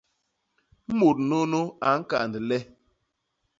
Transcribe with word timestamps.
Mut 0.97 1.17
nunu 1.29 1.61
a 1.87 1.89
ñkand 1.99 2.33
le! 2.49 2.57